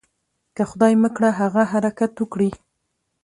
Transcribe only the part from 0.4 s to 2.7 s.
که خدای مه کړه هغه حرکت وکړي.